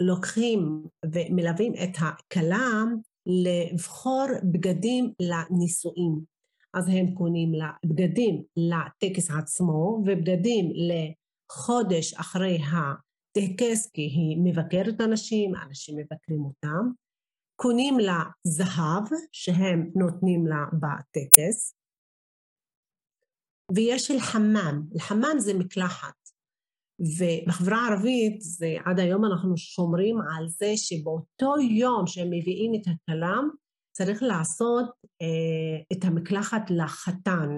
[0.00, 2.82] לוקחים ומלווים את הכלה
[3.26, 6.24] לבחור בגדים לנישואים.
[6.74, 15.52] אז הם קונים לה בגדים לטקס עצמו ובגדים לחודש אחרי הטקס כי היא מבקרת אנשים,
[15.54, 16.90] אנשים מבקרים אותם.
[17.62, 21.74] קונים לה זהב שהם נותנים לה בטקס.
[23.74, 26.14] ויש אל-חמאם, אל-חמאם זה מקלחת.
[27.00, 33.36] ובחברה הערבית זה עד היום אנחנו שומרים על זה שבאותו יום שהם מביאים את הכלה
[33.96, 34.86] צריך לעשות
[35.22, 37.48] אה, את המקלחת לחתן.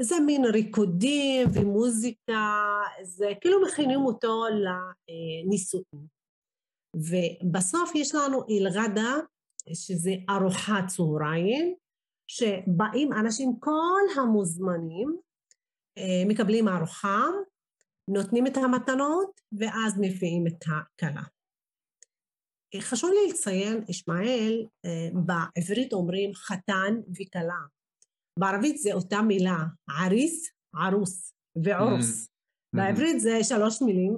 [0.00, 2.54] זה מין ריקודים ומוזיקה,
[3.02, 6.19] זה כאילו מכינים אותו לנישואים.
[6.96, 9.14] ובסוף יש לנו אלגדה,
[9.74, 11.74] שזה ארוחת צהריים,
[12.26, 15.16] שבאים אנשים, כל המוזמנים,
[15.98, 17.24] אה, מקבלים ארוחה,
[18.08, 21.22] נותנים את המתנות, ואז מביאים את הכלה.
[22.80, 27.60] חשוב לי לציין, ישמעאל, אה, בעברית אומרים חתן וכלה.
[28.38, 29.58] בערבית זה אותה מילה,
[29.90, 32.24] עריס, ערוס ועורוס.
[32.24, 32.76] Mm-hmm.
[32.76, 34.12] בעברית זה שלוש מילים,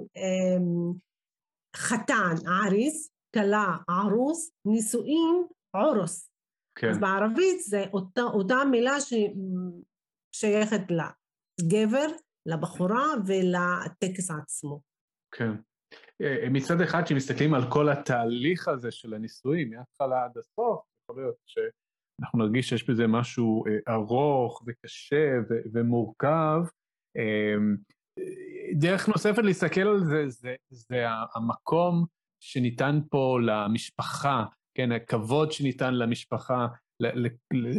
[1.75, 6.29] חתן, עריס, כלה, ערוס, נישואין, עורוס.
[6.75, 6.89] כן.
[6.89, 12.07] אז בערבית זה אותה, אותה מילה ששייכת לגבר,
[12.45, 14.81] לבחורה ולטקס עצמו.
[15.31, 15.51] כן.
[16.21, 21.35] אה, מצד אחד, כשמסתכלים על כל התהליך הזה של הנישואים, מההתחלה עד הסוף, יכול להיות
[21.45, 21.57] ש...
[22.21, 25.31] אנחנו נרגיש שיש בזה משהו אה, ארוך וקשה
[25.73, 26.61] ומורכב.
[28.73, 32.05] דרך נוספת להסתכל על זה, זה, זה המקום
[32.43, 34.45] שניתן פה למשפחה,
[34.77, 36.67] כן, הכבוד שניתן למשפחה,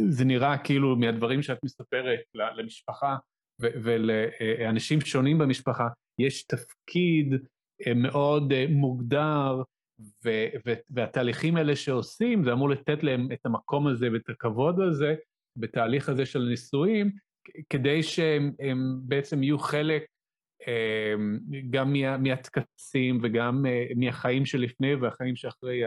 [0.09, 3.15] זה נראה כאילו מהדברים שאת מספרת למשפחה
[3.59, 5.87] ולאנשים שונים במשפחה,
[6.19, 7.33] יש תפקיד
[7.87, 9.61] אה, מאוד אה, מוגדר
[10.89, 15.15] והתהליכים האלה שעושים, זה אמור לתת להם את המקום הזה ואת הכבוד הזה
[15.57, 17.11] בתהליך הזה של נישואים,
[17.69, 18.51] כדי שהם
[19.03, 20.05] בעצם יהיו חלק
[21.69, 25.81] גם מה, מהטקסים וגם אה, מהחיים שלפני והחיים שאחרי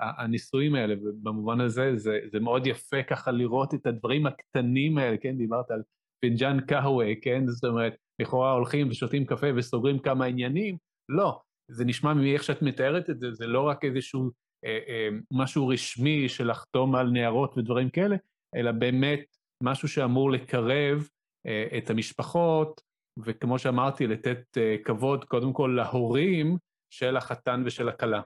[0.00, 5.36] הנישואים האלה, ובמובן הזה זה, זה מאוד יפה ככה לראות את הדברים הקטנים האלה, כן,
[5.36, 5.82] דיברת על
[6.20, 10.76] פינג'אן קהווה, כן, זאת אומרת, לכאורה הולכים ושותים קפה וסוגרים כמה עניינים,
[11.08, 14.30] לא, זה נשמע מאיך שאת מתארת את זה, זה לא רק איזשהו
[14.64, 18.16] אה, אה, משהו רשמי של לחתום על נערות ודברים כאלה,
[18.56, 21.08] אלא באמת משהו שאמור לקרב
[21.46, 22.80] אה, את המשפחות,
[23.24, 26.58] וכמו שאמרתי, לתת אה, כבוד קודם כל להורים
[26.90, 28.20] של החתן ושל הכלה.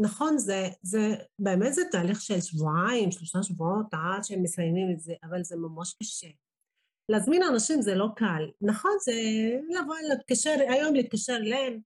[0.00, 5.14] נכון, זה, זה באמת זה תהליך של שבועיים, שלושה שבועות עד שהם מסיימים את זה,
[5.24, 6.26] אבל זה ממש קשה.
[7.10, 8.50] להזמין אנשים זה לא קל.
[8.60, 9.12] נכון, זה
[9.80, 11.78] לבוא, להתקשר, היום להתקשר אליהם,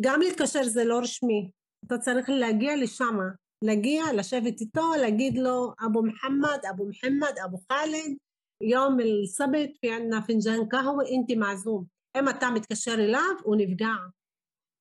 [0.00, 1.50] גם להתקשר זה לא רשמי,
[1.86, 3.18] אתה צריך להגיע לשם,
[3.64, 8.16] להגיע, לשבת איתו, להגיד לו אבו מוחמד, אבו מוחמד, אבו חאלד,
[8.60, 11.84] יום אל-סבת في ענה פינג'אן קהווה, אינתי מעזום.
[12.18, 13.94] אם אתה מתקשר אליו, הוא נפגע.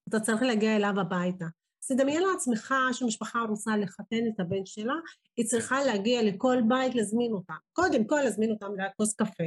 [0.09, 1.45] אתה צריך להגיע אליו הביתה.
[1.83, 4.93] אז תדמיין לעצמך שמשפחה רוצה לחתן את הבן שלה,
[5.37, 7.53] היא צריכה להגיע לכל בית להזמין אותם.
[7.73, 9.43] קודם כל להזמין אותם לכוס קפה.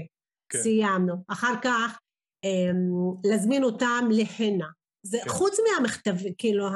[0.49, 0.59] כן.
[0.59, 1.15] סיימנו.
[1.29, 1.99] אחר כך
[2.45, 4.69] אמ, להזמין אותם לחינה.
[5.07, 5.31] זה כן.
[5.31, 6.69] חוץ מהמכתב, כאילו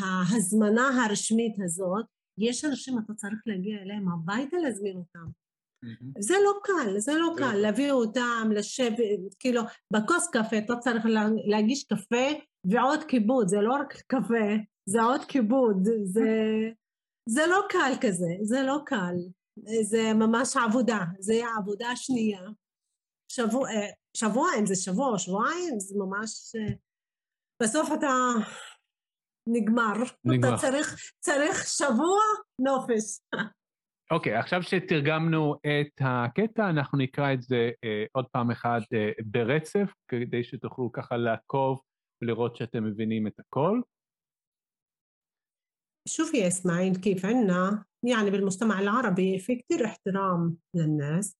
[0.00, 2.06] ההזמנה הרשמית הזאת,
[2.38, 5.43] יש אנשים, אתה צריך להגיע אליהם הביתה להזמין אותם.
[5.84, 6.22] Mm-hmm.
[6.22, 11.06] זה לא קל, זה לא קל, להביא אותם, לשבת, כאילו, בכוס קפה אתה צריך
[11.46, 12.26] להגיש קפה
[12.64, 14.48] ועוד כיבוד, זה לא רק קפה,
[14.86, 16.30] זה עוד כיבוד, זה,
[17.28, 19.14] זה לא קל כזה, זה לא קל,
[19.82, 22.42] זה ממש עבודה, זה העבודה השנייה.
[23.32, 26.74] שבוע, אה, שבוע, אם זה שבוע, שבועיים, זה ממש אה,
[27.62, 28.12] בסוף אתה
[29.48, 29.92] נגמר.
[30.24, 30.48] נגמר.
[30.48, 32.20] אתה צריך, צריך שבוע
[32.60, 33.20] נופש.
[34.11, 39.11] אוקיי, okay, עכשיו שתרגמנו את הקטע, אנחנו נקרא את זה אה, עוד פעם אחת אה,
[39.25, 41.81] ברצף, כדי שתוכלו ככה לעקוב
[42.21, 43.81] ולראות שאתם מבינים את הכל.
[46.07, 51.37] شوفي يا إسماعيل كيف عنا يعني بالمجتمع العربي في كتير احترام للناس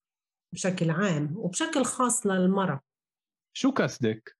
[0.54, 2.80] بشكل عام وبشكل خاص للمرأة
[3.56, 4.36] شو قصدك؟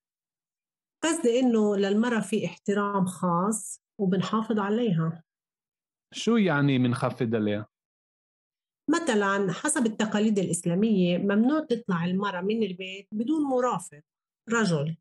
[1.03, 5.23] قصدي إنه للمرأة في احترام خاص وبنحافظ عليها
[6.15, 7.67] شو يعني بنخفض عليها؟
[8.88, 14.02] مثلا حسب التقاليد الإسلامية ممنوع تطلع المرأة من البيت بدون مرافق
[14.50, 14.98] رجل.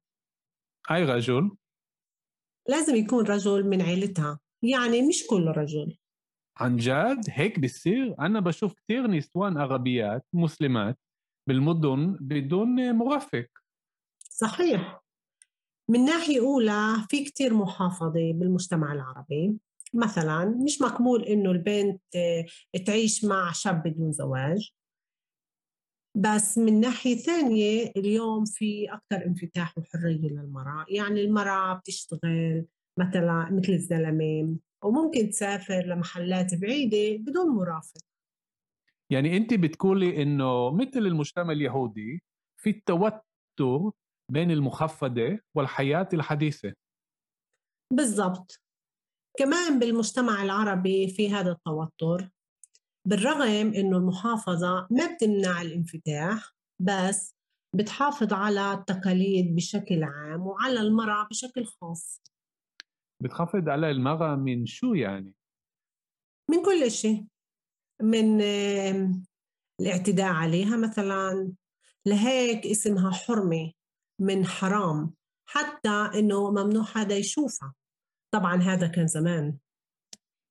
[0.90, 1.50] أي رجل؟
[2.68, 5.96] لازم يكون رجل من عيلتها يعني مش كل رجل.
[6.56, 10.98] عن جد؟ هيك بصير أنا بشوف كثير نسوان عربيات مسلمات
[11.48, 13.46] بالمدن بدون مرافق.
[14.18, 15.00] صحيح.
[15.88, 19.58] من ناحية أولى في كتير محافظة بالمجتمع العربي.
[19.94, 22.02] مثلا مش مقبول إنه البنت
[22.86, 24.72] تعيش مع شاب بدون زواج.
[26.16, 30.86] بس من ناحية ثانية اليوم في أكثر انفتاح وحرية للمرأة.
[30.88, 32.66] يعني المرأة بتشتغل
[32.98, 38.00] مثلا مثل الزلمة وممكن تسافر لمحلات بعيدة بدون مرافق.
[39.10, 42.22] يعني أنت بتقولي إنه مثل المجتمع اليهودي
[42.60, 43.90] في التوتر
[44.30, 46.72] بين المخفضة والحياة الحديثة.
[47.92, 48.63] بالضبط.
[49.38, 52.30] كمان بالمجتمع العربي في هذا التوتر
[53.08, 57.34] بالرغم إنه المحافظة ما بتمنع الانفتاح بس
[57.74, 62.22] بتحافظ على التقاليد بشكل عام وعلى المرأة بشكل خاص.
[63.22, 65.34] بتخفض على المرأة من شو يعني؟
[66.50, 67.26] من كل شيء
[68.02, 68.40] من
[69.80, 71.52] الاعتداء عليها مثلا.
[72.06, 73.72] لهيك اسمها حرمة
[74.20, 75.14] من حرام
[75.48, 77.74] حتى إنه ممنوع حدا يشوفها.
[78.34, 79.58] طبعا هذا كان زمان.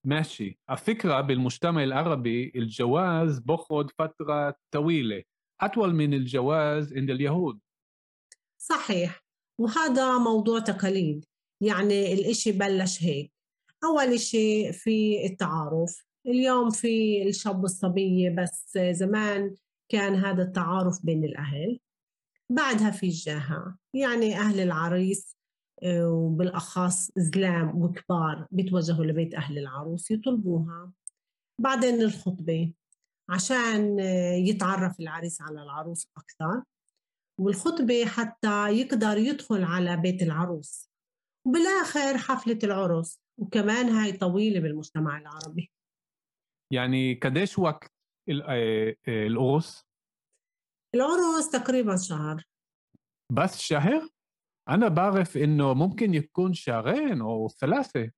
[0.05, 0.59] ماشي.
[0.69, 5.23] الفكرة بالمجتمع العربي الجواز بخد فترة طويلة.
[5.61, 7.59] أطول من الجواز عند اليهود.
[8.57, 9.23] صحيح.
[9.59, 11.25] وهذا موضوع تقاليد.
[11.61, 13.33] يعني الإشي بلش هيك.
[13.83, 16.05] أول إشي في التعارف.
[16.27, 19.55] اليوم في الشاب والصبية بس زمان
[19.89, 21.79] كان هذا التعارف بين الأهل.
[22.49, 23.77] بعدها في الجاهة.
[23.93, 25.37] يعني أهل العريس
[25.85, 30.91] وبالأخص زلام وكبار بيتوجهوا لبيت أهل العروس يطلبوها.
[31.61, 32.73] بعدين الخطبة
[33.29, 36.63] عشان آه، يتعرف العريس على العروس أكثر.
[37.39, 40.89] والخطبة حتى يقدر يدخل على بيت العروس.
[41.47, 43.19] وبالآخر حفلة العرس.
[43.37, 45.71] وكمان هاي طويلة بالمجتمع العربي.
[46.73, 47.91] يعني قديش وقت
[48.29, 49.85] آه، العرس؟
[50.95, 52.43] العرس تقريبا شهر.
[53.31, 54.09] بس شهر؟
[54.69, 58.11] أنا بعرف إنه ممكن يكون شهرين أو ثلاثة.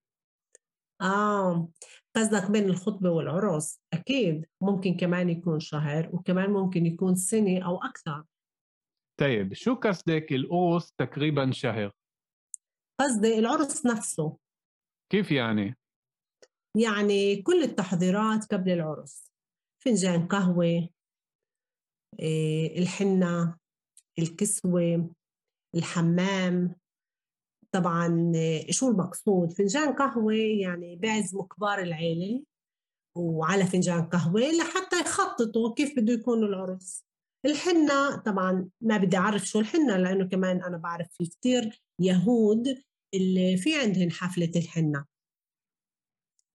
[1.01, 1.69] آه
[2.15, 4.45] قصدك بين الخطبة والعرس أكيد.
[4.61, 8.23] ممكن كمان يكون شهر وكمان ممكن يكون سنة أو أكثر.
[9.19, 11.91] طيب شو قصدك العرس تقريبا شهر؟
[13.01, 14.37] قصدي العرس نفسه.
[15.11, 15.77] كيف يعني؟
[16.77, 19.31] يعني كل التحضيرات قبل العرس.
[19.83, 20.89] فنجان قهوة
[22.19, 23.57] إيه، الحنة
[24.19, 25.09] الكسوة.
[25.75, 26.75] الحمام
[27.71, 28.31] طبعا
[28.69, 32.43] شو المقصود؟ فنجان قهوة يعني بيعزموا كبار العيلة
[33.15, 37.05] وعلى فنجان قهوة لحتى يخططوا كيف بده يكون العرس.
[37.45, 43.57] الحنة طبعا ما بدي أعرف شو الحنة لأنه كمان أنا بعرف في كتير يهود اللي
[43.57, 45.05] في عندهم حفلة الحنة.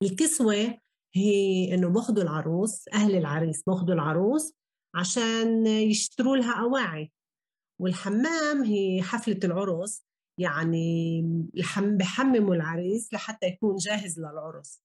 [0.02, 0.78] الكسوة
[1.14, 4.52] هي إنه بأخذوا العروس أهل العريس بأخذوا العروس
[4.94, 7.12] عشان يشتروا لها أواعي.
[7.81, 10.03] والحمام هي حفلة العرس
[10.39, 11.21] يعني
[11.77, 14.81] بحمموا العريس لحتى يكون جاهز للعرس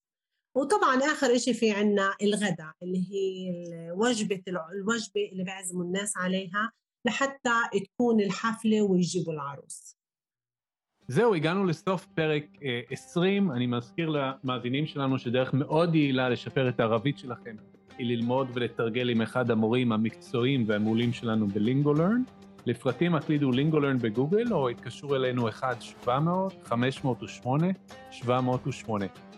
[0.56, 3.50] وطبعا اخر شيء في عنا الغداء اللي هي
[3.88, 6.72] الوجبه الوجبه اللي بيعزموا الناس عليها
[7.06, 7.54] لحتى
[7.84, 9.96] تكون الحفله ويجيبوا العروس
[11.08, 12.46] זהו, הגענו לסוף פרק
[12.90, 13.52] 20.
[13.52, 17.56] אני מזכיר למאזינים שלנו שדרך מאוד יעילה לשפר את הערבית שלכם
[17.98, 22.22] היא ללמוד ולתרגל עם אחד המורים המקצועיים והמעולים שלנו בלינגולרן.
[22.65, 25.49] לפרטים הקלידו לינגולרן בגוגל או התקשרו אלינו
[26.05, 28.27] 1-700-508-708.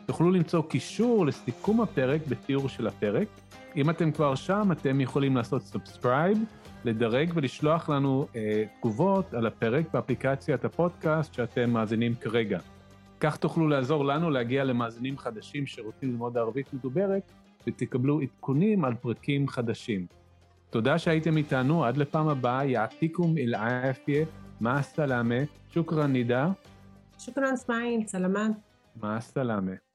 [0.06, 3.28] תוכלו למצוא קישור לסיכום הפרק בתיאור של הפרק.
[3.76, 6.38] אם אתם כבר שם, אתם יכולים לעשות subscribe,
[6.86, 12.60] לדרג ולשלוח לנו אה, תגובות על הפרק באפליקציית הפודקאסט שאתם מאזינים כרגע.
[13.20, 17.32] כך תוכלו לעזור לנו להגיע למאזינים חדשים שרוצים ללמוד ערבית מדוברת,
[17.68, 20.06] ותקבלו עדכונים על פרקים חדשים.
[20.70, 24.26] תודה שהייתם איתנו, עד לפעם הבאה, يعطيكم العافية,
[24.62, 25.36] مع السلامة,
[25.74, 26.50] שוכרן נידה.
[27.20, 28.52] שוכרן סמאעיל, סלמת.
[29.02, 29.87] מה הסלאמה.